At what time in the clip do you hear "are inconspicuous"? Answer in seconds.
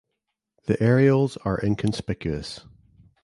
1.45-2.61